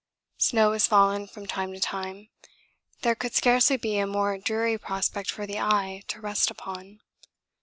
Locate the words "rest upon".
6.19-7.01